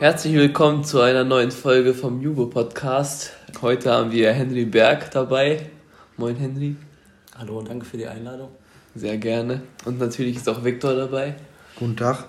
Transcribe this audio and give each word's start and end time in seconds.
Herzlich 0.00 0.34
willkommen 0.34 0.84
zu 0.84 1.00
einer 1.00 1.24
neuen 1.24 1.50
Folge 1.50 1.92
vom 1.92 2.20
Jubo 2.20 2.46
Podcast. 2.46 3.32
Heute 3.60 3.90
haben 3.90 4.12
wir 4.12 4.32
Henry 4.32 4.64
Berg 4.64 5.10
dabei. 5.10 5.70
Moin 6.16 6.36
Henry. 6.36 6.76
Hallo 7.36 7.58
und 7.58 7.68
danke 7.68 7.84
für 7.84 7.96
die 7.96 8.06
Einladung. 8.06 8.50
Sehr 8.94 9.18
gerne. 9.18 9.62
Und 9.86 9.98
natürlich 9.98 10.36
ist 10.36 10.48
auch 10.48 10.62
Viktor 10.62 10.94
dabei. 10.94 11.34
Guten 11.74 11.96
Tag. 11.96 12.28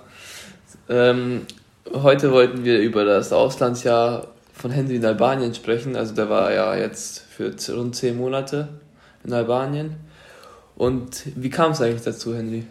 Ähm, 0.90 1.46
heute 1.94 2.32
wollten 2.32 2.64
wir 2.64 2.80
über 2.80 3.06
das 3.06 3.32
Auslandsjahr 3.32 4.30
von 4.52 4.72
Henry 4.72 4.96
in 4.96 5.06
Albanien 5.06 5.54
sprechen. 5.54 5.96
Also 5.96 6.16
der 6.16 6.28
war 6.28 6.52
ja 6.52 6.76
jetzt 6.76 7.20
für 7.20 7.54
rund 7.76 7.96
zehn 7.96 8.18
Monate 8.18 8.68
in 9.24 9.32
Albanien. 9.32 9.96
Und 10.76 11.22
wie 11.36 11.52
kam 11.52 11.74
es 11.74 11.82
eigentlich 11.84 12.02
dazu, 12.02 12.36
Henry? 12.36 12.66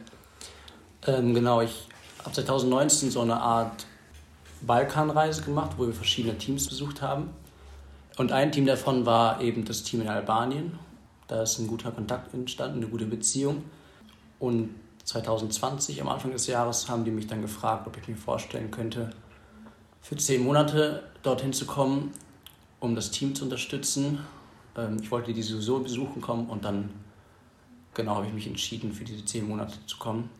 Ähm, 1.06 1.34
genau, 1.34 1.62
ich 1.62 1.86
habe 2.24 2.32
2019 2.32 3.12
so 3.12 3.20
eine 3.20 3.36
Art 3.40 3.86
Balkanreise 4.62 5.42
gemacht, 5.42 5.72
wo 5.76 5.86
wir 5.86 5.94
verschiedene 5.94 6.36
Teams 6.36 6.68
besucht 6.68 7.02
haben. 7.02 7.30
Und 8.16 8.32
ein 8.32 8.50
Team 8.50 8.66
davon 8.66 9.06
war 9.06 9.40
eben 9.40 9.64
das 9.64 9.82
Team 9.84 10.00
in 10.00 10.08
Albanien. 10.08 10.78
Da 11.28 11.42
ist 11.42 11.58
ein 11.58 11.66
guter 11.66 11.92
Kontakt 11.92 12.34
entstanden, 12.34 12.78
eine 12.78 12.88
gute 12.88 13.06
Beziehung. 13.06 13.64
Und 14.38 14.70
2020, 15.04 16.02
am 16.02 16.08
Anfang 16.08 16.32
des 16.32 16.46
Jahres, 16.46 16.88
haben 16.88 17.04
die 17.04 17.10
mich 17.10 17.26
dann 17.26 17.42
gefragt, 17.42 17.86
ob 17.86 17.96
ich 17.96 18.08
mir 18.08 18.16
vorstellen 18.16 18.70
könnte, 18.70 19.10
für 20.00 20.16
zehn 20.16 20.42
Monate 20.42 21.02
dorthin 21.22 21.52
zu 21.52 21.66
kommen, 21.66 22.12
um 22.80 22.94
das 22.94 23.10
Team 23.10 23.34
zu 23.34 23.44
unterstützen. 23.44 24.20
Ähm, 24.76 24.98
ich 25.00 25.10
wollte 25.10 25.32
die 25.32 25.42
sowieso 25.42 25.80
besuchen 25.80 26.20
kommen 26.20 26.48
und 26.48 26.64
dann 26.64 26.90
genau 27.94 28.16
habe 28.16 28.26
ich 28.26 28.32
mich 28.32 28.46
entschieden, 28.46 28.92
für 28.92 29.04
diese 29.04 29.24
zehn 29.24 29.46
Monate 29.46 29.74
zu 29.86 29.98
kommen. 29.98 30.30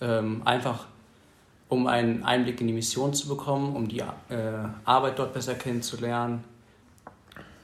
Ähm, 0.00 0.42
einfach 0.44 0.86
um 1.70 1.86
einen 1.86 2.24
Einblick 2.24 2.60
in 2.60 2.66
die 2.66 2.72
Mission 2.72 3.14
zu 3.14 3.28
bekommen, 3.28 3.74
um 3.74 3.88
die 3.88 4.00
äh, 4.00 4.04
Arbeit 4.84 5.18
dort 5.18 5.32
besser 5.32 5.54
kennenzulernen, 5.54 6.44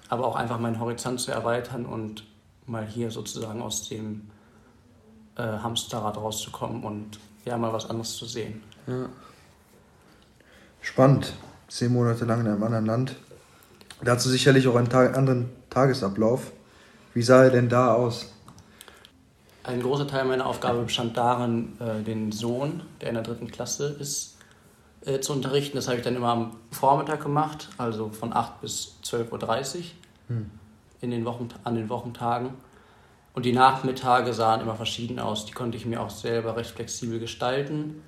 aber 0.08 0.26
auch 0.26 0.36
einfach 0.36 0.58
meinen 0.60 0.80
Horizont 0.80 1.20
zu 1.20 1.32
erweitern 1.32 1.84
und 1.84 2.24
mal 2.66 2.86
hier 2.86 3.10
sozusagen 3.10 3.60
aus 3.60 3.88
dem 3.88 4.30
äh, 5.36 5.42
Hamsterrad 5.42 6.16
rauszukommen 6.16 6.84
und 6.84 7.18
ja, 7.44 7.58
mal 7.58 7.72
was 7.72 7.90
anderes 7.90 8.16
zu 8.16 8.26
sehen. 8.26 8.62
Ja. 8.86 9.08
Spannend. 10.80 11.34
Zehn 11.68 11.92
Monate 11.92 12.24
lang 12.24 12.40
in 12.40 12.46
einem 12.46 12.62
anderen 12.62 12.86
Land. 12.86 13.16
Dazu 14.02 14.28
sicherlich 14.28 14.68
auch 14.68 14.76
einen 14.76 14.88
Tag, 14.88 15.16
anderen 15.16 15.50
Tagesablauf. 15.68 16.52
Wie 17.12 17.22
sah 17.22 17.42
er 17.42 17.50
denn 17.50 17.68
da 17.68 17.92
aus? 17.92 18.32
Ein 19.66 19.82
großer 19.82 20.06
Teil 20.06 20.24
meiner 20.26 20.46
Aufgabe 20.46 20.82
bestand 20.82 21.16
darin, 21.16 21.72
äh, 21.80 22.00
den 22.00 22.30
Sohn, 22.30 22.82
der 23.00 23.08
in 23.08 23.14
der 23.14 23.24
dritten 23.24 23.48
Klasse 23.48 23.96
ist, 23.98 24.38
äh, 25.04 25.18
zu 25.18 25.32
unterrichten. 25.32 25.76
Das 25.76 25.88
habe 25.88 25.98
ich 25.98 26.04
dann 26.04 26.14
immer 26.14 26.28
am 26.28 26.52
Vormittag 26.70 27.20
gemacht, 27.20 27.68
also 27.76 28.10
von 28.10 28.32
8 28.32 28.60
bis 28.60 28.96
12.30 29.02 29.78
Uhr 29.78 29.82
hm. 30.28 30.50
in 31.00 31.10
den 31.10 31.24
Wochen, 31.24 31.48
an 31.64 31.74
den 31.74 31.88
Wochentagen. 31.88 32.50
Und 33.34 33.44
die 33.44 33.52
Nachmittage 33.52 34.32
sahen 34.32 34.60
immer 34.60 34.76
verschieden 34.76 35.18
aus. 35.18 35.46
Die 35.46 35.52
konnte 35.52 35.76
ich 35.76 35.84
mir 35.84 36.00
auch 36.00 36.10
selber 36.10 36.56
recht 36.56 36.70
flexibel 36.70 37.18
gestalten. 37.18 38.02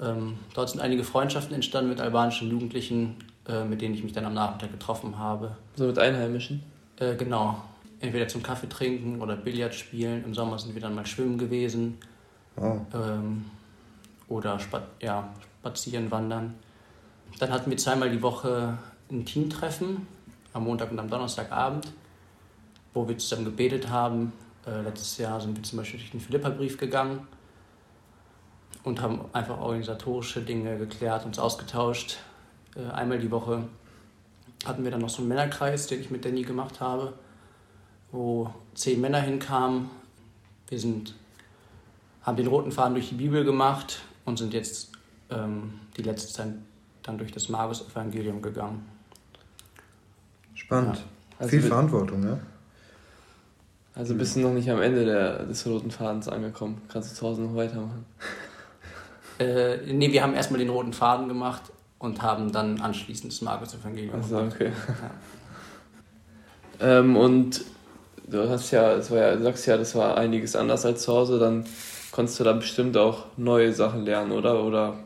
Ähm, 0.00 0.38
dort 0.54 0.70
sind 0.70 0.80
einige 0.80 1.04
Freundschaften 1.04 1.54
entstanden 1.54 1.90
mit 1.90 2.00
albanischen 2.00 2.50
Jugendlichen, 2.50 3.14
äh, 3.46 3.62
mit 3.62 3.80
denen 3.80 3.94
ich 3.94 4.02
mich 4.02 4.12
dann 4.12 4.24
am 4.24 4.34
Nachmittag 4.34 4.72
getroffen 4.72 5.18
habe. 5.18 5.56
So 5.76 5.86
mit 5.86 6.00
Einheimischen? 6.00 6.64
Äh, 6.96 7.14
genau 7.14 7.62
entweder 8.00 8.28
zum 8.28 8.42
Kaffee 8.42 8.68
trinken 8.68 9.20
oder 9.20 9.36
Billard 9.36 9.74
spielen. 9.74 10.24
Im 10.24 10.34
Sommer 10.34 10.58
sind 10.58 10.74
wir 10.74 10.82
dann 10.82 10.94
mal 10.94 11.06
schwimmen 11.06 11.38
gewesen. 11.38 11.98
Oh. 12.56 12.80
Ähm, 12.94 13.44
oder 14.28 14.58
spa 14.58 14.82
ja, 15.00 15.32
spazieren, 15.60 16.10
wandern. 16.10 16.54
Dann 17.38 17.50
hatten 17.50 17.70
wir 17.70 17.76
zweimal 17.76 18.10
die 18.10 18.22
Woche 18.22 18.78
ein 19.10 19.24
Teamtreffen, 19.24 20.06
am 20.52 20.64
Montag 20.64 20.90
und 20.90 20.98
am 20.98 21.08
Donnerstagabend, 21.08 21.92
wo 22.94 23.06
wir 23.08 23.18
zusammen 23.18 23.44
gebetet 23.44 23.88
haben. 23.88 24.32
Äh, 24.66 24.82
letztes 24.82 25.18
Jahr 25.18 25.40
sind 25.40 25.56
wir 25.56 25.62
zum 25.62 25.78
Beispiel 25.78 26.00
durch 26.00 26.10
den 26.10 26.20
Philippa-Brief 26.20 26.78
gegangen 26.78 27.26
und 28.82 29.00
haben 29.00 29.20
einfach 29.32 29.58
organisatorische 29.58 30.42
Dinge 30.42 30.78
geklärt, 30.78 31.26
uns 31.26 31.38
ausgetauscht. 31.38 32.18
Äh, 32.76 32.90
einmal 32.92 33.18
die 33.18 33.30
Woche 33.30 33.64
hatten 34.64 34.84
wir 34.84 34.90
dann 34.90 35.00
noch 35.00 35.08
so 35.08 35.18
einen 35.18 35.28
Männerkreis, 35.28 35.86
den 35.86 36.00
ich 36.00 36.10
mit 36.10 36.24
Danny 36.24 36.42
gemacht 36.42 36.80
habe 36.80 37.14
wo 38.12 38.52
zehn 38.74 39.00
Männer 39.00 39.20
hinkamen. 39.20 39.90
Wir 40.68 40.78
sind, 40.78 41.14
haben 42.22 42.36
den 42.36 42.46
roten 42.46 42.72
Faden 42.72 42.94
durch 42.94 43.08
die 43.08 43.14
Bibel 43.14 43.44
gemacht 43.44 44.02
und 44.24 44.38
sind 44.38 44.54
jetzt 44.54 44.92
ähm, 45.30 45.74
die 45.96 46.02
letzte 46.02 46.32
Zeit 46.32 46.48
dann 47.02 47.18
durch 47.18 47.32
das 47.32 47.48
Markus-Evangelium 47.48 48.42
gegangen. 48.42 48.86
Spannend. 50.54 50.96
Ja. 50.96 51.02
Also 51.38 51.50
Viel 51.50 51.62
Verantwortung, 51.62 52.22
ja? 52.22 52.38
Also 53.94 54.14
bist 54.14 54.36
du 54.36 54.40
noch 54.40 54.52
nicht 54.52 54.70
am 54.70 54.80
Ende 54.80 55.04
der, 55.04 55.44
des 55.44 55.66
roten 55.66 55.90
Fadens 55.90 56.28
angekommen. 56.28 56.80
Kannst 56.88 57.10
du 57.10 57.16
zu 57.16 57.26
Hause 57.26 57.42
noch 57.42 57.54
weitermachen? 57.54 58.04
Äh, 59.38 59.90
nee, 59.90 60.12
wir 60.12 60.22
haben 60.22 60.34
erstmal 60.34 60.58
den 60.58 60.68
roten 60.68 60.92
Faden 60.92 61.26
gemacht 61.26 61.62
und 61.98 62.20
haben 62.20 62.52
dann 62.52 62.78
anschließend 62.78 63.32
das 63.32 63.40
Markus-Evangelium 63.40 64.16
also, 64.16 64.36
gemacht. 64.36 64.54
okay. 64.54 64.72
Ja. 66.78 66.98
ähm, 66.98 67.16
und 67.16 67.64
du 68.30 68.48
hast 68.48 68.70
ja, 68.70 68.96
das 68.96 69.10
war 69.10 69.18
ja, 69.18 69.36
du 69.36 69.42
sagst 69.42 69.66
ja, 69.66 69.76
das 69.76 69.94
war 69.94 70.16
einiges 70.16 70.56
anders 70.56 70.86
als 70.86 71.02
zu 71.02 71.12
Hause, 71.12 71.38
dann 71.38 71.64
konntest 72.12 72.40
du 72.40 72.44
da 72.44 72.52
bestimmt 72.52 72.96
auch 72.96 73.26
neue 73.36 73.72
Sachen 73.72 74.04
lernen, 74.04 74.32
oder? 74.32 74.64
Oder 74.64 74.98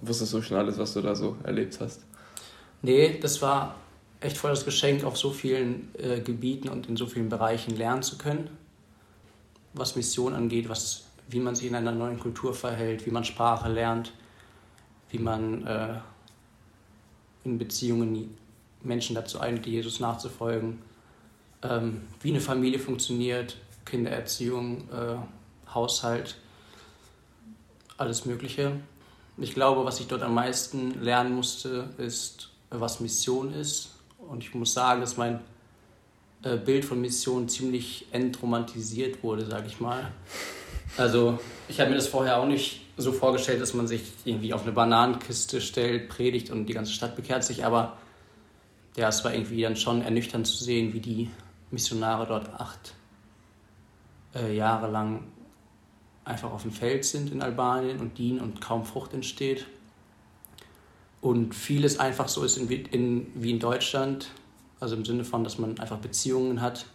wusstest 0.00 0.32
du 0.32 0.42
schon 0.42 0.56
alles, 0.56 0.78
was 0.78 0.94
du 0.94 1.00
da 1.00 1.14
so 1.14 1.36
erlebt 1.44 1.78
hast? 1.80 2.00
Nee, 2.82 3.18
das 3.20 3.42
war 3.42 3.74
echt 4.20 4.36
voll 4.36 4.50
das 4.50 4.64
Geschenk, 4.64 5.04
auf 5.04 5.16
so 5.16 5.30
vielen 5.30 5.94
äh, 5.98 6.20
Gebieten 6.20 6.68
und 6.68 6.88
in 6.88 6.96
so 6.96 7.06
vielen 7.06 7.28
Bereichen 7.28 7.76
lernen 7.76 8.02
zu 8.02 8.18
können. 8.18 8.50
Was 9.74 9.96
Mission 9.96 10.34
angeht, 10.34 10.68
was, 10.68 11.04
wie 11.28 11.40
man 11.40 11.54
sich 11.54 11.66
in 11.66 11.74
einer 11.74 11.92
neuen 11.92 12.18
Kultur 12.18 12.54
verhält, 12.54 13.06
wie 13.06 13.10
man 13.10 13.24
Sprache 13.24 13.68
lernt, 13.68 14.12
wie 15.10 15.18
man 15.18 15.66
äh, 15.66 15.94
in 17.44 17.58
Beziehungen 17.58 18.36
Menschen 18.82 19.14
dazu 19.14 19.40
einlädt, 19.40 19.66
Jesus 19.66 20.00
nachzufolgen 20.00 20.78
ähm, 21.62 22.02
wie 22.22 22.30
eine 22.30 22.40
Familie 22.40 22.78
funktioniert, 22.78 23.56
Kindererziehung, 23.84 24.88
äh, 24.90 25.16
Haushalt, 25.72 26.36
alles 27.96 28.24
Mögliche. 28.24 28.72
Ich 29.36 29.54
glaube, 29.54 29.84
was 29.84 30.00
ich 30.00 30.06
dort 30.06 30.22
am 30.22 30.34
meisten 30.34 31.02
lernen 31.02 31.34
musste, 31.34 31.90
ist, 31.98 32.50
was 32.70 33.00
Mission 33.00 33.52
ist. 33.52 33.90
Und 34.18 34.42
ich 34.42 34.54
muss 34.54 34.74
sagen, 34.74 35.00
dass 35.00 35.16
mein 35.16 35.40
äh, 36.42 36.56
Bild 36.56 36.84
von 36.84 37.00
Mission 37.00 37.48
ziemlich 37.48 38.06
entromantisiert 38.12 39.22
wurde, 39.22 39.46
sage 39.46 39.66
ich 39.66 39.80
mal. 39.80 40.12
Also 40.96 41.38
ich 41.68 41.80
habe 41.80 41.90
mir 41.90 41.96
das 41.96 42.08
vorher 42.08 42.38
auch 42.38 42.46
nicht 42.46 42.80
so 42.96 43.12
vorgestellt, 43.12 43.60
dass 43.60 43.74
man 43.74 43.86
sich 43.86 44.02
irgendwie 44.24 44.52
auf 44.52 44.62
eine 44.62 44.72
Bananenkiste 44.72 45.60
stellt, 45.60 46.08
predigt 46.08 46.50
und 46.50 46.66
die 46.66 46.72
ganze 46.74 46.92
Stadt 46.92 47.14
bekehrt 47.14 47.44
sich, 47.44 47.64
aber 47.64 47.96
ja, 48.96 49.08
es 49.08 49.22
war 49.24 49.32
irgendwie 49.32 49.62
dann 49.62 49.76
schon 49.76 50.02
ernüchternd 50.02 50.46
zu 50.46 50.56
sehen, 50.64 50.92
wie 50.92 51.00
die 51.00 51.30
Missionare 51.70 52.26
dort 52.26 52.48
acht 52.54 52.94
äh, 54.34 54.54
Jahre 54.54 54.90
lang 54.90 55.24
einfach 56.24 56.52
auf 56.52 56.62
dem 56.62 56.72
Feld 56.72 57.04
sind 57.04 57.32
in 57.32 57.42
Albanien 57.42 58.00
und 58.00 58.18
dienen 58.18 58.40
und 58.40 58.60
kaum 58.60 58.84
Frucht 58.84 59.14
entsteht. 59.14 59.66
Und 61.20 61.54
vieles 61.54 61.98
einfach 61.98 62.28
so 62.28 62.44
ist 62.44 62.56
in, 62.56 62.68
in, 62.68 63.26
wie 63.34 63.50
in 63.50 63.58
Deutschland, 63.58 64.30
also 64.78 64.94
im 64.94 65.04
Sinne 65.04 65.24
von, 65.24 65.42
dass 65.42 65.58
man 65.58 65.78
einfach 65.80 65.98
Beziehungen 65.98 66.60
hat. 66.60 66.86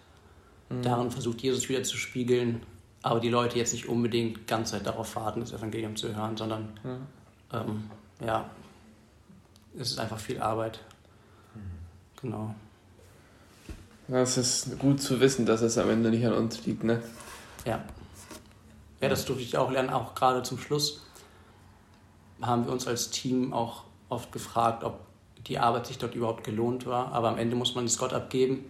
Mhm. 0.70 0.82
Darin 0.84 1.12
versucht 1.12 1.42
Jesus 1.42 1.68
wieder 1.68 1.84
zu 1.84 1.98
spiegeln, 1.98 2.64
aber 3.02 3.20
die 3.20 3.30
Leute 3.30 3.58
jetzt 3.58 3.74
nicht 3.74 3.90
unbedingt 3.90 4.48
ganz 4.48 4.70
Zeit 4.70 4.86
darauf 4.86 5.16
warten, 5.16 5.42
das 5.42 5.52
Evangelium 5.52 5.96
zu 5.96 6.16
hören, 6.16 6.38
sondern 6.38 6.80
mhm. 6.84 7.08
ähm, 7.52 7.90
ja, 8.26 8.50
es 9.78 9.92
ist 9.92 10.00
einfach 10.00 10.20
viel 10.20 10.40
Arbeit. 10.40 10.80
Mhm. 11.56 11.60
Genau. 12.22 12.56
Es 14.08 14.38
ist 14.38 14.80
gut 14.80 15.02
zu 15.02 15.20
wissen, 15.20 15.46
dass 15.46 15.62
es 15.62 15.78
am 15.78 15.90
Ende 15.90 16.10
nicht 16.10 16.26
an 16.26 16.34
uns 16.34 16.66
liegt, 16.66 16.84
ne? 16.84 17.02
Ja. 17.66 17.84
Ja, 19.02 19.10
das 19.10 19.26
durfte 19.26 19.44
ich 19.44 19.58
auch 19.58 19.72
lernen, 19.72 19.90
auch 19.90 20.16
gerade 20.16 20.44
zum 20.44 20.58
Schluss 20.58 21.02
haben 22.42 22.66
wir 22.66 22.74
uns 22.74 22.88
als 22.88 23.10
Team 23.10 23.54
auch 23.54 23.84
oft 24.10 24.32
gefragt, 24.32 24.84
ob 24.84 25.00
die 25.48 25.60
Arbeit 25.60 25.88
sich 25.88 25.98
dort 25.98 26.16
überhaupt 26.16 26.44
gelohnt 26.44 26.86
war. 26.86 27.12
Aber 27.14 27.30
am 27.30 27.38
Ende 27.38 27.56
muss 27.56 27.76
man 27.76 27.86
es 27.86 27.98
Gott 27.98 28.14
abgeben, 28.14 28.66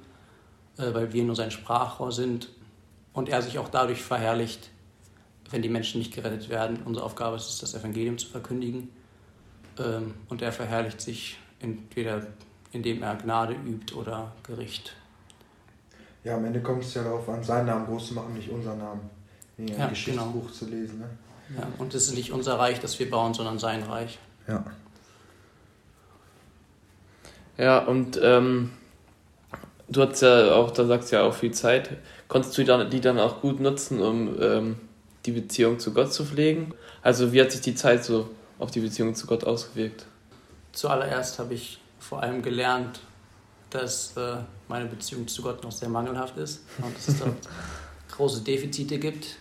äh, 0.77 0.94
weil 0.94 1.13
wir 1.13 1.24
nur 1.24 1.35
sein 1.35 1.51
Sprachrohr 1.51 2.12
sind 2.12 2.50
und 3.13 3.30
er 3.30 3.41
sich 3.41 3.59
auch 3.59 3.69
dadurch 3.69 4.01
verherrlicht, 4.01 4.69
wenn 5.50 5.62
die 5.62 5.69
Menschen 5.69 6.00
nicht 6.00 6.13
gerettet 6.13 6.50
werden. 6.50 6.80
Unsere 6.85 7.06
Aufgabe 7.06 7.35
ist 7.35 7.50
es, 7.50 7.59
das 7.59 7.74
Evangelium 7.75 8.18
zu 8.18 8.27
verkündigen. 8.27 8.89
Ähm, 9.80 10.13
und 10.30 10.41
er 10.41 10.51
verherrlicht 10.51 11.01
sich 11.01 11.38
entweder 11.59 12.27
indem 12.74 13.03
er 13.03 13.15
Gnade 13.15 13.53
übt 13.53 13.94
oder 13.94 14.33
Gericht. 14.44 14.95
Ja, 16.24 16.36
am 16.36 16.46
Ende 16.46 16.62
kommt 16.62 16.84
es 16.84 16.94
ja 16.94 17.04
darauf 17.04 17.28
an, 17.30 17.44
seinen 17.44 17.66
Namen 17.66 17.86
groß 17.86 18.08
zu 18.08 18.14
machen, 18.14 18.34
nicht 18.34 18.50
unseren 18.50 18.78
Namen. 18.78 19.10
Wie 19.58 19.72
ein 19.72 19.78
ja, 19.78 19.88
Geschichtsbuch 19.88 20.42
genau. 20.42 20.54
zu 20.54 20.66
lesen. 20.66 21.00
Ne? 21.00 21.10
Ja, 21.58 21.68
und 21.78 21.94
es 21.94 22.08
ist 22.08 22.16
nicht 22.16 22.31
unser 22.31 22.58
Reich, 22.58 22.80
das 22.80 22.98
wir 23.00 23.10
bauen, 23.10 23.34
sondern 23.34 23.60
sein 23.60 23.84
Reich. 23.84 24.18
Ja. 24.48 24.64
Ja, 27.58 27.80
und 27.80 28.20
ähm, 28.22 28.72
du 29.90 30.02
hast 30.02 30.22
ja 30.22 30.54
auch, 30.56 30.72
da 30.72 30.86
sagst 30.86 31.12
du 31.12 31.18
ja 31.18 31.24
auch 31.24 31.34
viel 31.34 31.52
Zeit. 31.52 31.92
Konntest 32.28 32.58
du 32.58 32.62
die 32.62 32.68
dann, 32.68 32.90
die 32.90 33.02
dann 33.02 33.19
auch 33.19 33.42
gut 33.42 33.60
nutzen, 33.60 34.02
um 34.02 34.42
ähm, 34.42 34.76
die 35.26 35.31
Beziehung 35.31 35.80
zu 35.80 35.94
Gott 35.94 36.14
zu 36.14 36.26
pflegen? 36.26 36.74
Also 37.02 37.31
wie 37.31 37.42
hat 37.42 37.52
sich 37.52 37.62
die 37.62 37.76
Zeit 37.76 38.04
so 38.04 38.30
auf 38.58 38.72
die 38.72 38.80
Beziehung 38.80 39.14
zu 39.14 39.28
Gott 39.28 39.44
ausgewirkt? 39.44 40.06
Zuallererst 40.72 41.38
habe 41.38 41.54
ich 41.54 41.80
vor 42.00 42.24
allem 42.24 42.42
gelernt, 42.42 43.02
dass 43.75 44.16
äh, 44.18 44.38
meine 44.68 44.86
Beziehung 44.86 45.28
zu 45.28 45.42
Gott 45.42 45.64
noch 45.64 45.72
sehr 45.72 45.90
mangelhaft 45.90 46.38
ist 46.38 46.64
und 46.81 46.96
dass 46.96 47.08
es 47.08 47.20
dort 47.20 47.36
große 48.12 48.42
Defizite 48.42 49.00
gibt. 49.00 49.36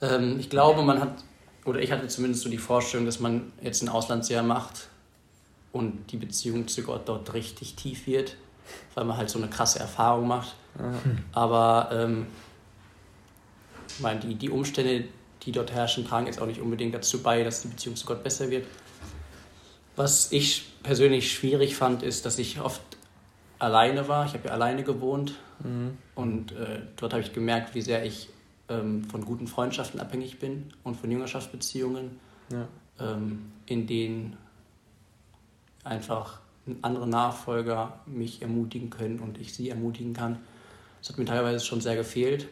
Ähm, 0.00 0.38
ich 0.38 0.50
glaube, 0.50 0.82
man 0.82 1.00
hat, 1.00 1.22
oder 1.64 1.80
ich 1.80 1.92
hatte 1.92 2.06
zumindest 2.08 2.42
so 2.42 2.48
die 2.48 2.58
Vorstellung, 2.58 3.06
dass 3.06 3.20
man 3.20 3.52
jetzt 3.62 3.82
ein 3.82 3.88
Auslandsjahr 3.88 4.42
macht 4.42 4.88
und 5.72 6.10
die 6.12 6.16
Beziehung 6.16 6.68
zu 6.68 6.82
Gott 6.82 7.08
dort 7.08 7.32
richtig 7.34 7.74
tief 7.74 8.06
wird, 8.06 8.36
weil 8.94 9.04
man 9.04 9.16
halt 9.16 9.30
so 9.30 9.38
eine 9.38 9.48
krasse 9.48 9.78
Erfahrung 9.78 10.28
macht. 10.28 10.54
Mhm. 10.78 11.18
Aber 11.32 11.90
ähm, 11.92 12.26
meine, 14.00 14.20
die, 14.20 14.34
die 14.34 14.50
Umstände, 14.50 15.04
die 15.42 15.52
dort 15.52 15.72
herrschen, 15.72 16.06
tragen 16.06 16.26
jetzt 16.26 16.40
auch 16.40 16.46
nicht 16.46 16.60
unbedingt 16.60 16.94
dazu 16.94 17.22
bei, 17.22 17.42
dass 17.42 17.62
die 17.62 17.68
Beziehung 17.68 17.96
zu 17.96 18.06
Gott 18.06 18.22
besser 18.22 18.50
wird. 18.50 18.66
Was 19.96 20.32
ich 20.32 20.72
persönlich 20.82 21.32
schwierig 21.32 21.76
fand, 21.76 22.02
ist, 22.02 22.24
dass 22.24 22.38
ich 22.38 22.60
oft 22.60 22.80
alleine 23.62 24.08
war. 24.08 24.26
Ich 24.26 24.34
habe 24.34 24.48
ja 24.48 24.54
alleine 24.54 24.82
gewohnt 24.82 25.34
Mhm. 25.62 25.96
und 26.16 26.52
äh, 26.52 26.80
dort 26.96 27.12
habe 27.12 27.22
ich 27.22 27.32
gemerkt, 27.32 27.74
wie 27.76 27.82
sehr 27.82 28.04
ich 28.04 28.28
ähm, 28.68 29.04
von 29.04 29.24
guten 29.24 29.46
Freundschaften 29.46 30.00
abhängig 30.00 30.40
bin 30.40 30.72
und 30.82 30.96
von 30.96 31.10
Jüngerschaftsbeziehungen, 31.10 32.18
Ja. 32.50 32.66
ähm, 32.98 33.52
in 33.66 33.86
denen 33.86 34.36
einfach 35.84 36.40
andere 36.82 37.06
Nachfolger 37.08 38.00
mich 38.06 38.42
ermutigen 38.42 38.90
können 38.90 39.20
und 39.20 39.38
ich 39.38 39.54
sie 39.54 39.68
ermutigen 39.70 40.14
kann. 40.14 40.38
Das 41.00 41.10
hat 41.10 41.18
mir 41.18 41.24
teilweise 41.24 41.64
schon 41.64 41.80
sehr 41.80 41.96
gefehlt. 41.96 42.48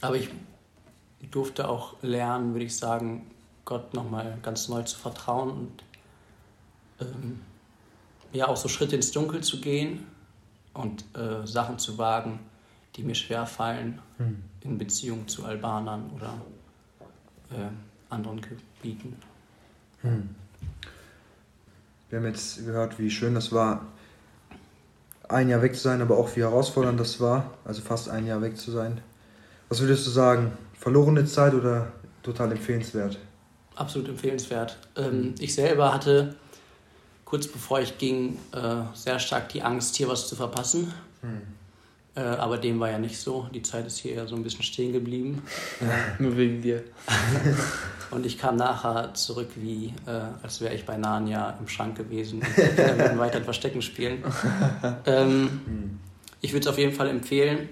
Aber 0.00 0.16
ich 0.16 0.28
durfte 1.30 1.68
auch 1.68 1.94
lernen, 2.02 2.52
würde 2.54 2.64
ich 2.66 2.76
sagen, 2.76 3.26
Gott 3.64 3.92
nochmal 3.94 4.38
ganz 4.42 4.68
neu 4.68 4.82
zu 4.82 4.98
vertrauen 4.98 5.50
und 5.50 5.82
ähm, 7.00 7.40
ja 8.32 8.48
auch 8.48 8.56
so 8.56 8.68
Schritte 8.68 8.96
ins 8.96 9.10
Dunkel 9.12 9.42
zu 9.42 9.60
gehen 9.60 10.06
und 10.74 11.04
äh, 11.16 11.46
Sachen 11.46 11.78
zu 11.78 11.98
wagen, 11.98 12.40
die 12.96 13.02
mir 13.02 13.14
schwer 13.14 13.46
fallen 13.46 14.00
Hm. 14.18 14.42
in 14.62 14.78
Beziehung 14.78 15.28
zu 15.28 15.44
Albanern 15.44 16.10
oder 16.14 16.34
äh, 17.50 17.68
anderen 18.08 18.40
Gebieten. 18.40 19.16
Hm. 20.00 20.30
Wir 22.08 22.18
haben 22.18 22.26
jetzt 22.26 22.64
gehört, 22.64 22.98
wie 22.98 23.10
schön 23.10 23.34
das 23.34 23.52
war, 23.52 23.84
ein 25.28 25.48
Jahr 25.48 25.60
weg 25.60 25.74
zu 25.74 25.82
sein, 25.82 26.00
aber 26.00 26.16
auch 26.16 26.34
wie 26.36 26.40
herausfordernd 26.40 27.00
das 27.00 27.20
war, 27.20 27.52
also 27.64 27.82
fast 27.82 28.08
ein 28.08 28.26
Jahr 28.26 28.40
weg 28.42 28.56
zu 28.56 28.70
sein. 28.70 29.00
Was 29.68 29.80
würdest 29.80 30.06
du 30.06 30.10
sagen? 30.10 30.52
Verlorene 30.78 31.24
Zeit 31.26 31.52
oder 31.52 31.92
total 32.22 32.52
empfehlenswert? 32.52 33.18
Absolut 33.74 34.08
empfehlenswert. 34.08 34.78
Ähm, 34.96 35.34
ich 35.38 35.54
selber 35.54 35.92
hatte 35.92 36.36
kurz 37.26 37.48
bevor 37.48 37.80
ich 37.80 37.98
ging 37.98 38.38
äh, 38.52 38.82
sehr 38.94 39.18
stark 39.18 39.50
die 39.50 39.60
Angst, 39.60 39.96
hier 39.96 40.08
was 40.08 40.26
zu 40.28 40.36
verpassen. 40.36 40.94
Hm. 41.20 41.42
Äh, 42.14 42.20
aber 42.20 42.56
dem 42.56 42.80
war 42.80 42.90
ja 42.90 42.98
nicht 42.98 43.18
so. 43.18 43.46
Die 43.52 43.60
Zeit 43.60 43.86
ist 43.86 43.98
hier 43.98 44.12
eher 44.14 44.26
so 44.26 44.36
ein 44.36 44.42
bisschen 44.42 44.62
stehen 44.62 44.92
geblieben. 44.92 45.42
Nur 46.18 46.34
wegen 46.38 46.62
dir. 46.62 46.84
Und 48.10 48.24
ich 48.24 48.38
kam 48.38 48.56
nachher 48.56 49.12
zurück, 49.14 49.48
wie 49.56 49.92
äh, 50.06 50.22
als 50.42 50.60
wäre 50.60 50.72
ich 50.74 50.86
bei 50.86 50.96
Narnia 50.96 51.58
im 51.60 51.68
Schrank 51.68 51.96
gewesen 51.96 52.38
und 52.38 52.56
würden 52.78 53.18
weiter 53.18 53.42
Verstecken 53.42 53.82
spielen. 53.82 54.22
Ähm, 55.04 55.60
Hm. 55.66 55.98
ich 56.40 56.52
würde 56.52 56.60
es 56.60 56.66
auf 56.68 56.78
jeden 56.78 56.92
Fall 56.92 57.08
empfehlen. 57.08 57.68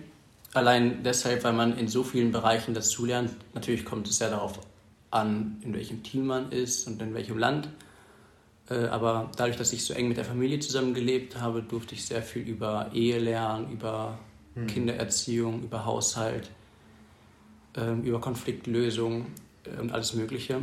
Allein 0.52 1.04
deshalb, 1.04 1.44
weil 1.44 1.52
man 1.52 1.78
in 1.78 1.86
so 1.86 2.02
vielen 2.02 2.32
Bereichen 2.32 2.74
dazulernt. 2.74 3.30
Natürlich 3.54 3.84
kommt 3.84 4.08
es 4.08 4.18
ja 4.18 4.28
darauf 4.28 4.58
an, 5.12 5.58
in 5.62 5.72
welchem 5.72 6.02
Team 6.02 6.26
man 6.26 6.50
ist 6.50 6.88
und 6.88 7.00
in 7.00 7.14
welchem 7.14 7.38
Land. 7.38 7.68
Äh, 8.70 8.86
aber 8.86 9.30
dadurch, 9.36 9.56
dass 9.56 9.72
ich 9.72 9.84
so 9.84 9.92
eng 9.94 10.08
mit 10.08 10.16
der 10.16 10.24
Familie 10.24 10.58
zusammengelebt 10.58 11.40
habe, 11.40 11.62
durfte 11.62 11.94
ich 11.94 12.04
sehr 12.06 12.22
viel 12.22 12.42
über 12.48 12.90
Ehe 12.92 13.18
lernen, 13.18 13.70
über 13.72 14.18
Hm. 14.54 14.66
Kindererziehung, 14.68 15.62
über 15.64 15.84
Haushalt, 15.84 16.48
ähm, 17.76 18.02
über 18.04 18.20
Konfliktlösung 18.20 19.26
äh, 19.64 19.80
und 19.80 19.92
alles 19.92 20.14
Mögliche. 20.14 20.56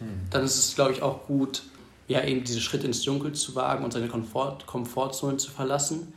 Hm. 0.00 0.20
Dann 0.30 0.44
ist 0.44 0.58
es, 0.58 0.74
glaube 0.74 0.92
ich, 0.92 1.02
auch 1.02 1.26
gut, 1.26 1.62
ja, 2.08 2.22
eben 2.24 2.44
diese 2.44 2.60
Schritte 2.60 2.86
ins 2.86 3.02
Dunkel 3.02 3.32
zu 3.32 3.54
wagen 3.54 3.84
und 3.84 3.92
seine 3.92 4.08
Komfort 4.08 4.66
Komfortzone 4.66 5.36
zu 5.38 5.50
verlassen 5.50 6.12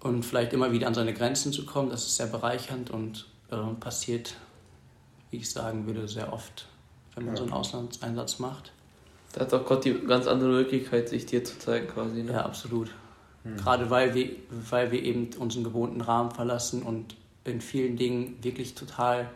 und 0.00 0.24
vielleicht 0.24 0.52
immer 0.52 0.70
wieder 0.72 0.86
an 0.86 0.94
seine 0.94 1.14
Grenzen 1.14 1.52
zu 1.52 1.64
kommen. 1.64 1.90
Das 1.90 2.06
ist 2.06 2.16
sehr 2.16 2.26
bereichernd 2.26 2.90
und 2.90 3.26
äh, 3.50 3.56
passiert, 3.80 4.34
wie 5.30 5.38
ich 5.38 5.50
sagen 5.50 5.86
würde, 5.86 6.06
sehr 6.06 6.32
oft, 6.32 6.68
wenn 7.14 7.24
man 7.24 7.34
Ja. 7.34 7.38
so 7.38 7.44
einen 7.44 7.52
Auslandseinsatz 7.54 8.38
macht. 8.38 8.72
Da 9.32 9.40
hat 9.40 9.54
auch 9.54 9.64
Gott 9.64 9.84
die 9.84 9.94
ganz 9.94 10.26
andere 10.26 10.50
Möglichkeit, 10.50 11.08
sich 11.08 11.26
dir 11.26 11.42
zu 11.44 11.58
zeigen 11.58 11.88
quasi. 11.88 12.22
Ne? 12.22 12.32
Ja, 12.32 12.44
absolut. 12.44 12.90
Hm. 13.44 13.56
Gerade 13.56 13.90
weil 13.90 14.14
wir, 14.14 14.30
weil 14.70 14.92
wir 14.92 15.02
eben 15.02 15.30
unseren 15.38 15.64
gewohnten 15.64 16.00
Rahmen 16.00 16.30
verlassen 16.30 16.82
und 16.82 17.16
in 17.44 17.60
vielen 17.60 17.96
Dingen 17.96 18.38
wirklich 18.42 18.74
total 18.74 19.28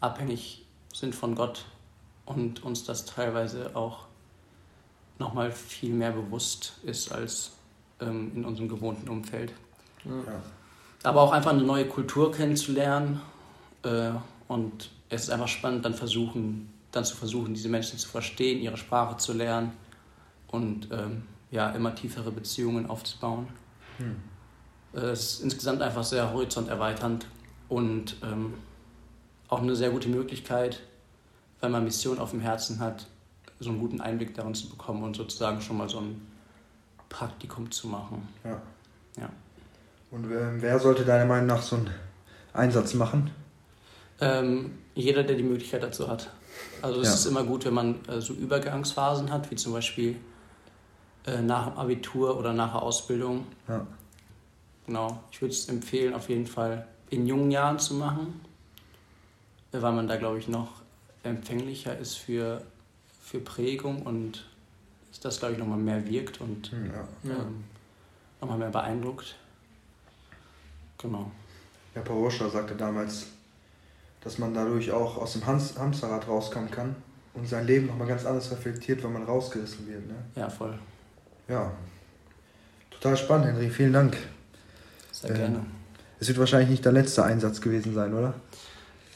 abhängig 0.00 0.64
sind 0.92 1.14
von 1.14 1.34
Gott 1.34 1.64
und 2.26 2.62
uns 2.62 2.84
das 2.84 3.04
teilweise 3.04 3.74
auch 3.74 4.06
nochmal 5.18 5.50
viel 5.50 5.92
mehr 5.92 6.12
bewusst 6.12 6.74
ist 6.84 7.10
als 7.12 7.52
ähm, 8.00 8.32
in 8.34 8.44
unserem 8.44 8.68
gewohnten 8.68 9.08
Umfeld. 9.08 9.52
Ja. 10.04 10.42
Aber 11.04 11.22
auch 11.22 11.32
einfach 11.32 11.52
eine 11.52 11.62
neue 11.62 11.86
Kultur 11.86 12.32
kennenzulernen 12.32 13.20
äh, 13.82 14.10
und 14.48 14.90
es 15.08 15.24
ist 15.24 15.30
einfach 15.30 15.48
spannend, 15.48 15.84
dann 15.84 15.94
versuchen, 15.94 16.72
dann 16.92 17.04
zu 17.04 17.16
versuchen, 17.16 17.54
diese 17.54 17.68
Menschen 17.68 17.98
zu 17.98 18.08
verstehen, 18.08 18.60
ihre 18.60 18.76
Sprache 18.76 19.16
zu 19.16 19.32
lernen 19.32 19.72
und 20.48 20.88
ähm, 20.92 21.22
ja, 21.50 21.70
immer 21.70 21.94
tiefere 21.94 22.30
Beziehungen 22.30 22.88
aufzubauen. 22.88 23.48
Hm. 23.98 24.16
Äh, 24.94 25.10
Es 25.10 25.34
ist 25.34 25.40
insgesamt 25.42 25.82
einfach 25.82 26.04
sehr 26.04 26.32
horizonterweiternd 26.32 27.26
und 27.68 28.16
ähm, 28.22 28.54
auch 29.48 29.60
eine 29.60 29.74
sehr 29.74 29.90
gute 29.90 30.08
Möglichkeit, 30.08 30.82
wenn 31.60 31.72
man 31.72 31.84
Mission 31.84 32.18
auf 32.18 32.30
dem 32.30 32.40
Herzen 32.40 32.78
hat, 32.80 33.06
so 33.60 33.70
einen 33.70 33.78
guten 33.78 34.00
Einblick 34.00 34.34
darin 34.34 34.54
zu 34.54 34.68
bekommen 34.68 35.02
und 35.04 35.16
sozusagen 35.16 35.60
schon 35.60 35.76
mal 35.78 35.88
so 35.88 36.00
ein 36.00 36.20
Praktikum 37.08 37.70
zu 37.70 37.88
machen. 37.88 38.28
Ja. 38.44 38.60
Ja. 39.18 39.28
Und 40.10 40.24
ähm, 40.24 40.60
wer 40.60 40.78
sollte 40.78 41.04
deiner 41.04 41.26
Meinung 41.26 41.46
nach 41.46 41.62
so 41.62 41.76
einen 41.76 41.90
Einsatz 42.52 42.94
machen? 42.94 43.30
Ähm, 44.20 44.78
jeder, 44.94 45.22
der 45.22 45.36
die 45.36 45.42
Möglichkeit 45.42 45.82
dazu 45.82 46.08
hat. 46.08 46.30
Also 46.82 47.00
es 47.00 47.08
Ja. 47.08 47.14
ist 47.14 47.26
immer 47.26 47.44
gut, 47.44 47.64
wenn 47.64 47.74
man 47.74 48.04
äh, 48.08 48.20
so 48.20 48.32
Übergangsphasen 48.34 49.30
hat, 49.30 49.50
wie 49.50 49.56
zum 49.56 49.72
Beispiel 49.72 50.16
äh, 51.26 51.40
nach 51.40 51.68
dem 51.68 51.78
Abitur 51.78 52.36
oder 52.38 52.52
nach 52.52 52.72
der 52.72 52.82
Ausbildung. 52.82 53.46
Ja. 53.68 53.86
Genau. 54.86 55.22
Ich 55.30 55.40
würde 55.40 55.52
es 55.54 55.68
empfehlen, 55.68 56.12
auf 56.14 56.28
jeden 56.28 56.46
Fall 56.46 56.86
in 57.10 57.26
jungen 57.26 57.50
Jahren 57.50 57.78
zu 57.78 57.94
machen, 57.94 58.40
äh, 59.72 59.80
weil 59.80 59.92
man 59.92 60.08
da, 60.08 60.16
glaube 60.16 60.38
ich, 60.38 60.48
noch 60.48 60.82
empfänglicher 61.22 61.96
ist 61.96 62.16
für, 62.16 62.62
für 63.22 63.38
Prägung 63.38 64.02
und 64.02 64.44
das, 65.22 65.38
glaube 65.38 65.52
ich, 65.52 65.58
nochmal 65.60 65.78
mehr 65.78 66.04
wirkt 66.08 66.40
und 66.40 66.72
Hm, 66.72 66.86
ja. 66.86 67.08
Ja. 67.30 67.36
ähm, 67.36 67.62
nochmal 68.40 68.58
mehr 68.58 68.70
beeindruckt. 68.70 69.36
Genau. 70.98 71.30
Herr 71.94 72.02
Paroscha 72.02 72.48
sagte 72.48 72.74
damals, 72.74 73.26
dass 74.24 74.38
man 74.38 74.54
dadurch 74.54 74.90
auch 74.92 75.16
aus 75.18 75.32
dem 75.32 75.46
Hans 75.46 75.78
Hamsterrad 75.78 76.26
rauskommen 76.28 76.70
kann 76.70 76.94
und 77.34 77.48
sein 77.48 77.66
Leben 77.66 77.86
nochmal 77.86 78.06
ganz 78.08 78.24
anders 78.24 78.50
reflektiert, 78.50 79.02
wenn 79.02 79.12
man 79.12 79.24
rausgerissen 79.24 79.86
wird. 79.88 80.06
Ne? 80.06 80.14
Ja, 80.36 80.48
voll. 80.48 80.78
Ja. 81.48 81.72
Total 82.90 83.16
spannend, 83.16 83.46
Henry. 83.48 83.68
Vielen 83.70 83.92
Dank. 83.92 84.16
Sehr 85.10 85.30
Ähm, 85.30 85.36
gerne. 85.36 85.66
Es 86.20 86.28
wird 86.28 86.38
wahrscheinlich 86.38 86.70
nicht 86.70 86.84
der 86.84 86.92
letzte 86.92 87.24
Einsatz 87.24 87.60
gewesen 87.60 87.94
sein, 87.94 88.14
oder? 88.14 88.34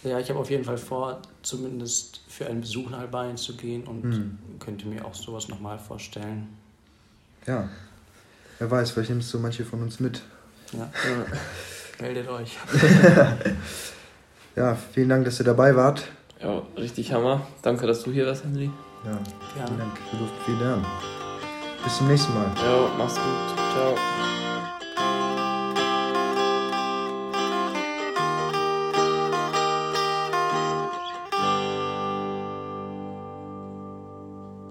Ja, 0.03 0.19
ich 0.19 0.29
habe 0.29 0.39
auf 0.41 0.51
jeden 0.51 0.65
Fall 0.65 0.79
vor, 0.79 1.21
zumindest 1.43 2.21
für 2.29 2.47
einen 2.47 2.61
Besuch 2.61 2.91
nach 2.91 2.99
Albanien 3.01 3.37
zu 3.37 3.57
gehen 3.57 3.85
und 3.85 4.03
Hm. 4.03 4.39
könnte 4.59 4.87
mir 4.89 5.05
auch 5.05 5.15
sowas 5.15 5.49
nochmal 5.49 5.79
vorstellen. 5.79 6.49
Ja. 7.47 7.69
Wer 8.59 8.71
weiß, 8.71 8.91
vielleicht 8.91 9.11
nimmst 9.11 9.33
du 9.35 9.39
manche 9.39 9.65
von 9.65 9.83
uns 9.83 10.01
mit. 10.01 10.23
Ja, 10.73 10.79
Ja. 10.81 11.27
meldet 12.01 12.29
euch. 12.29 12.57
Ja, 14.57 14.75
vielen 14.75 15.09
Dank, 15.11 15.25
dass 15.25 15.39
ihr 15.39 15.45
dabei 15.45 15.77
wart. 15.77 16.05
ja, 16.43 16.63
richtig 16.77 17.13
Hammer. 17.13 17.43
Danke, 17.63 17.87
dass 17.87 18.03
du 18.03 18.11
hier 18.11 18.27
warst, 18.27 18.45
Henry. 18.45 18.71
Ja, 19.05 19.19
vielen 19.53 19.67
Gerne. 19.67 19.79
Dank. 19.79 19.93
Wir 20.11 20.19
durften 20.19 20.45
viel 20.45 20.55
lernen. 20.57 20.87
Bis 21.85 21.97
zum 21.99 22.09
nächsten 22.09 22.35
Mal. 22.35 22.47
Ja, 22.57 22.91
mach's 22.99 23.15
gut. 23.15 23.59
Ciao. 23.75 24.46